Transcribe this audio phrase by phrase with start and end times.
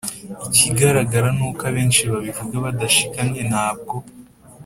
[0.47, 3.95] Ikigaragara ni uko abenshi babivuga badashikamye Ntabwo